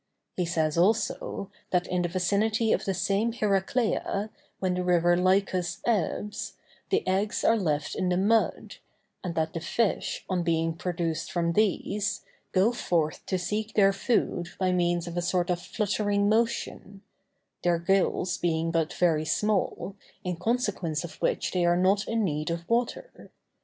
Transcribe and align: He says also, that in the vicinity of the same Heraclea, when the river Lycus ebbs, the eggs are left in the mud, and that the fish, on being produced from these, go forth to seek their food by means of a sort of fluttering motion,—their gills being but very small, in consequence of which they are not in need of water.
He 0.35 0.45
says 0.47 0.79
also, 0.79 1.51
that 1.69 1.85
in 1.85 2.01
the 2.01 2.07
vicinity 2.09 2.71
of 2.73 2.85
the 2.85 2.93
same 2.95 3.33
Heraclea, 3.33 4.31
when 4.57 4.73
the 4.73 4.83
river 4.83 5.15
Lycus 5.15 5.79
ebbs, 5.85 6.53
the 6.89 7.07
eggs 7.07 7.43
are 7.43 7.55
left 7.55 7.93
in 7.93 8.09
the 8.09 8.17
mud, 8.17 8.77
and 9.23 9.35
that 9.35 9.53
the 9.53 9.59
fish, 9.59 10.25
on 10.27 10.41
being 10.41 10.73
produced 10.73 11.31
from 11.31 11.53
these, 11.53 12.25
go 12.51 12.71
forth 12.73 13.23
to 13.27 13.37
seek 13.37 13.75
their 13.75 13.93
food 13.93 14.49
by 14.57 14.71
means 14.71 15.05
of 15.05 15.17
a 15.17 15.21
sort 15.21 15.51
of 15.51 15.61
fluttering 15.61 16.27
motion,—their 16.27 17.77
gills 17.77 18.39
being 18.39 18.71
but 18.71 18.93
very 18.93 19.23
small, 19.25 19.95
in 20.23 20.35
consequence 20.35 21.03
of 21.03 21.17
which 21.21 21.51
they 21.51 21.63
are 21.63 21.77
not 21.77 22.07
in 22.07 22.23
need 22.23 22.49
of 22.49 22.67
water. 22.67 23.29